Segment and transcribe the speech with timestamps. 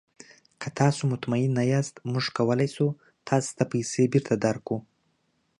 [0.61, 2.87] که تاسو مطمین نه یاست، موږ کولی شو
[3.27, 4.77] تاسو ته پیسې بیرته درکړو.